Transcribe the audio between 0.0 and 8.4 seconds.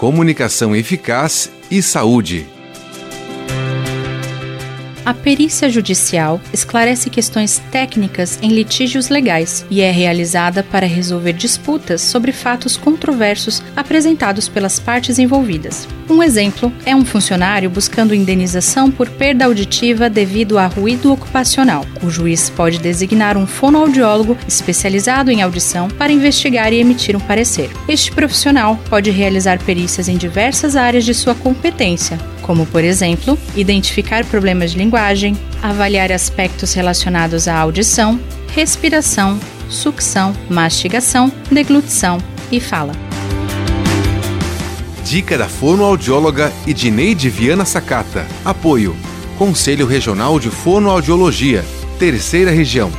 comunicação eficaz e saúde. A perícia judicial esclarece questões técnicas